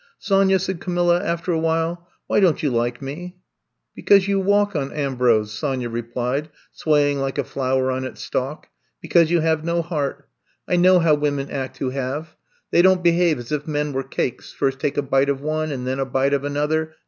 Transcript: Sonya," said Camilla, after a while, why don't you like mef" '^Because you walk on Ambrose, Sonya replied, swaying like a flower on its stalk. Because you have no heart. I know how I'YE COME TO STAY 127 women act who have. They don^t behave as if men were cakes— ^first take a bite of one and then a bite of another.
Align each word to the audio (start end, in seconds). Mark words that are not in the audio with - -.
Sonya," 0.17 0.57
said 0.57 0.79
Camilla, 0.79 1.23
after 1.23 1.51
a 1.51 1.59
while, 1.59 2.07
why 2.25 2.39
don't 2.39 2.63
you 2.63 2.71
like 2.71 3.01
mef" 3.01 3.33
'^Because 3.99 4.27
you 4.27 4.39
walk 4.39 4.75
on 4.75 4.91
Ambrose, 4.91 5.53
Sonya 5.53 5.91
replied, 5.91 6.49
swaying 6.71 7.19
like 7.19 7.37
a 7.37 7.43
flower 7.43 7.91
on 7.91 8.03
its 8.03 8.23
stalk. 8.23 8.65
Because 8.99 9.29
you 9.29 9.41
have 9.41 9.63
no 9.63 9.83
heart. 9.83 10.27
I 10.67 10.75
know 10.75 10.97
how 10.97 11.01
I'YE 11.01 11.01
COME 11.01 11.01
TO 11.01 11.01
STAY 11.43 11.53
127 11.53 11.53
women 11.53 11.63
act 11.63 11.77
who 11.77 11.89
have. 11.91 12.35
They 12.71 12.81
don^t 12.81 13.03
behave 13.03 13.37
as 13.37 13.51
if 13.51 13.67
men 13.67 13.93
were 13.93 14.01
cakes— 14.01 14.55
^first 14.59 14.79
take 14.79 14.97
a 14.97 15.03
bite 15.03 15.29
of 15.29 15.41
one 15.41 15.71
and 15.71 15.85
then 15.85 15.99
a 15.99 16.05
bite 16.05 16.33
of 16.33 16.43
another. 16.43 16.95